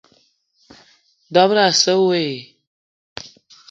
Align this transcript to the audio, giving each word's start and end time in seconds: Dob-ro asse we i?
Dob-ro 1.33 1.61
asse 1.67 1.93
we 2.07 2.19
i? 2.29 2.29